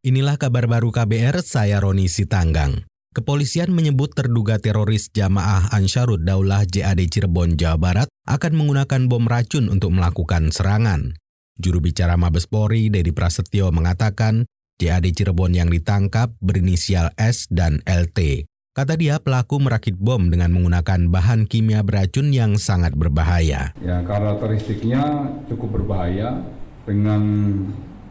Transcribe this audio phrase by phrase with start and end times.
[0.00, 2.88] Inilah kabar baru KBR, saya Roni Sitanggang.
[3.12, 9.68] Kepolisian menyebut terduga teroris jamaah Ansarud Daulah JAD Cirebon, Jawa Barat akan menggunakan bom racun
[9.68, 11.20] untuk melakukan serangan.
[11.60, 14.48] Juru bicara Mabes Polri, Dedi Prasetyo, mengatakan
[14.80, 18.48] JAD Cirebon yang ditangkap berinisial S dan LT.
[18.72, 23.76] Kata dia, pelaku merakit bom dengan menggunakan bahan kimia beracun yang sangat berbahaya.
[23.84, 26.40] Ya, karakteristiknya cukup berbahaya
[26.88, 27.20] dengan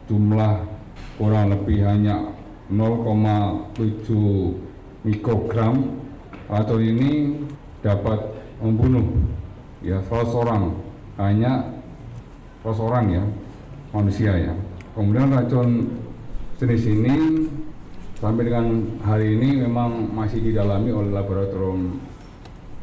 [0.06, 0.78] jumlah
[1.20, 2.32] kurang lebih hanya
[2.70, 6.00] 0,7 mikrogram.
[6.50, 7.10] Racun ini
[7.84, 8.18] dapat
[8.58, 9.06] membunuh.
[9.80, 10.64] Ya 100 orang.
[11.20, 11.76] Hanya
[12.64, 13.24] 100 orang ya
[13.90, 14.54] manusia ya.
[14.94, 15.90] Kemudian racun
[16.58, 17.46] jenis ini
[18.18, 18.66] sampai dengan
[19.00, 21.98] hari ini memang masih didalami oleh laboratorium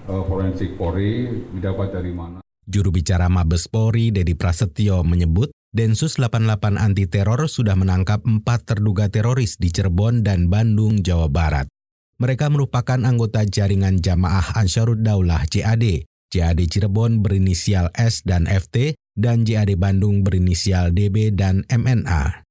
[0.10, 1.46] uh, forensik Polri.
[1.54, 2.40] Didapat dari mana?
[2.68, 9.14] Juru bicara Mabes Polri Dedi Prasetyo menyebut Densus 88 anti teror sudah menangkap empat terduga
[9.14, 11.70] teroris di Cirebon dan Bandung, Jawa Barat.
[12.18, 16.10] Mereka merupakan anggota jaringan jamaah Ansarud Daulah JAD.
[16.34, 22.42] JAD Cirebon berinisial S dan FT, dan JAD Bandung berinisial DB dan MNA.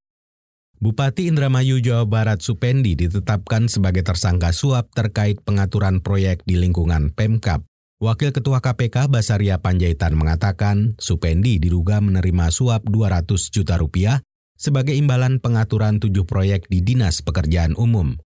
[0.78, 7.66] Bupati Indramayu Jawa Barat Supendi ditetapkan sebagai tersangka suap terkait pengaturan proyek di lingkungan Pemkap.
[7.96, 14.20] Wakil Ketua KPK Basaria Panjaitan mengatakan Supendi diduga menerima suap 200 juta rupiah
[14.52, 18.20] sebagai imbalan pengaturan tujuh proyek di Dinas Pekerjaan Umum.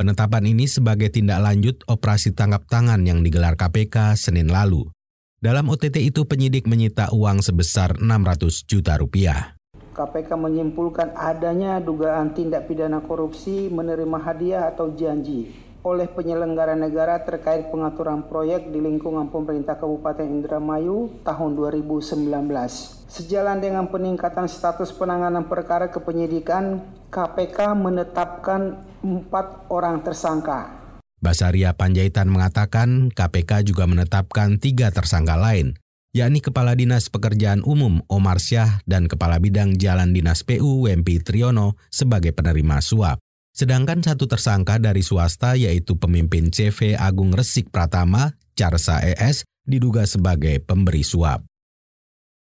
[0.00, 4.88] Penetapan ini sebagai tindak lanjut operasi tangkap tangan yang digelar KPK Senin lalu.
[5.36, 9.60] Dalam OTT itu penyidik menyita uang sebesar 600 juta rupiah.
[10.00, 17.72] KPK menyimpulkan adanya dugaan tindak pidana korupsi menerima hadiah atau janji oleh penyelenggara negara terkait
[17.72, 22.20] pengaturan proyek di lingkungan pemerintah Kabupaten Indramayu tahun 2019.
[23.08, 30.78] Sejalan dengan peningkatan status penanganan perkara kepenyidikan, KPK menetapkan empat orang tersangka.
[31.20, 35.76] Basaria Panjaitan mengatakan KPK juga menetapkan tiga tersangka lain,
[36.16, 41.76] yakni Kepala Dinas Pekerjaan Umum Omar Syah dan Kepala Bidang Jalan Dinas PU Wempi Triono
[41.92, 43.20] sebagai penerima suap.
[43.60, 50.64] Sedangkan satu tersangka dari swasta yaitu pemimpin CV Agung Resik Pratama, Carsa ES, diduga sebagai
[50.64, 51.44] pemberi suap.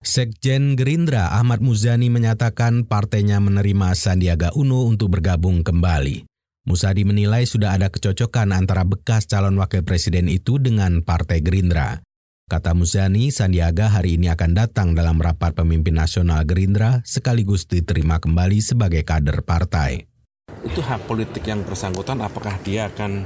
[0.05, 6.29] Sekjen Gerindra Ahmad Muzani menyatakan partainya menerima Sandiaga Uno untuk bergabung kembali.
[6.69, 11.97] Musadi menilai sudah ada kecocokan antara bekas calon wakil presiden itu dengan Partai Gerindra.
[12.45, 18.61] Kata Muzani, Sandiaga hari ini akan datang dalam rapat pemimpin nasional Gerindra sekaligus diterima kembali
[18.61, 20.05] sebagai kader partai
[20.67, 23.23] itu hak politik yang bersangkutan apakah dia akan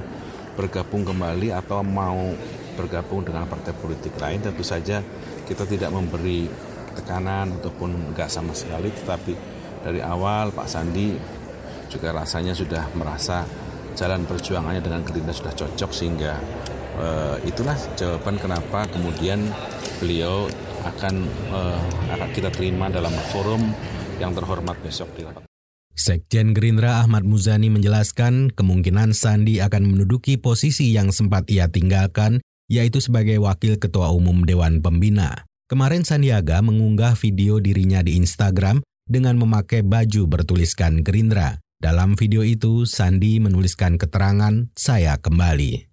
[0.53, 2.37] bergabung kembali atau mau
[2.77, 5.01] bergabung dengan partai politik lain tentu saja
[5.49, 6.45] kita tidak memberi
[6.93, 9.33] tekanan ataupun enggak sama sekali tetapi
[9.81, 11.17] dari awal Pak Sandi
[11.89, 13.43] juga rasanya sudah merasa
[13.97, 16.39] jalan perjuangannya dengan Gerindra sudah cocok sehingga
[17.01, 19.51] uh, itulah jawaban kenapa kemudian
[19.99, 20.47] beliau
[20.87, 21.81] akan uh,
[22.15, 23.61] akan kita terima dalam forum
[24.17, 25.50] yang terhormat besok di.
[25.95, 32.39] Sekjen Gerindra Ahmad Muzani menjelaskan kemungkinan Sandi akan menduduki posisi yang sempat ia tinggalkan,
[32.71, 35.43] yaitu sebagai Wakil Ketua Umum Dewan Pembina.
[35.71, 41.63] Kemarin Sandiaga mengunggah video dirinya di Instagram dengan memakai baju bertuliskan Gerindra.
[41.79, 45.91] Dalam video itu, Sandi menuliskan keterangan, saya kembali.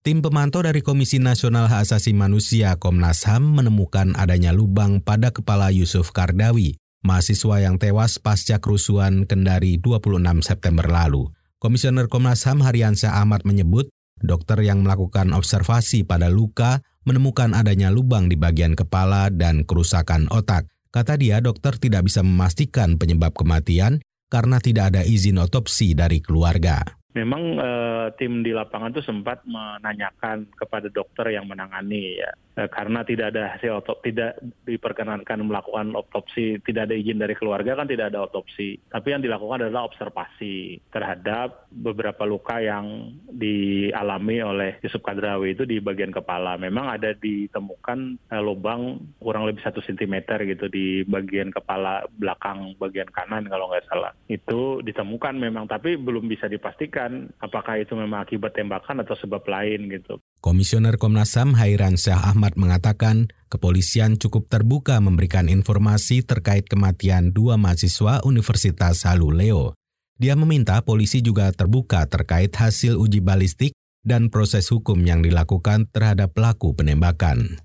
[0.00, 5.68] Tim pemantau dari Komisi Nasional Hak Asasi Manusia Komnas HAM menemukan adanya lubang pada kepala
[5.68, 11.28] Yusuf Kardawi, mahasiswa yang tewas pasca kerusuhan Kendari 26 September lalu.
[11.60, 18.28] Komisioner Komnas HAM Haryansyah Ahmad menyebut, dokter yang melakukan observasi pada luka menemukan adanya lubang
[18.28, 20.68] di bagian kepala dan kerusakan otak.
[20.90, 26.99] Kata dia, dokter tidak bisa memastikan penyebab kematian karena tidak ada izin otopsi dari keluarga.
[27.10, 32.30] Memang uh, tim di lapangan itu sempat menanyakan kepada dokter yang menangani ya.
[32.54, 37.74] Uh, karena tidak ada hasil otopsi tidak diperkenankan melakukan otopsi tidak ada izin dari keluarga
[37.74, 38.78] kan tidak ada otopsi.
[38.86, 45.82] Tapi yang dilakukan adalah observasi terhadap beberapa luka yang dialami oleh Yusuf Kadrawi itu di
[45.82, 46.54] bagian kepala.
[46.62, 53.10] Memang ada ditemukan uh, lubang kurang lebih satu sentimeter gitu di bagian kepala belakang bagian
[53.10, 54.14] kanan kalau nggak salah.
[54.30, 59.42] Itu ditemukan memang tapi belum bisa dipastikan membuktikan apakah itu memang akibat tembakan atau sebab
[59.48, 60.20] lain gitu.
[60.40, 67.56] Komisioner Komnas HAM Hairan Syah Ahmad mengatakan kepolisian cukup terbuka memberikan informasi terkait kematian dua
[67.56, 69.76] mahasiswa Universitas Haluleo.
[70.20, 73.72] Dia meminta polisi juga terbuka terkait hasil uji balistik
[74.04, 77.60] dan proses hukum yang dilakukan terhadap pelaku penembakan.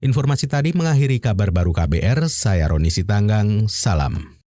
[0.00, 4.39] Informasi tadi mengakhiri kabar baru KBR, saya Roni Sitanggang, salam.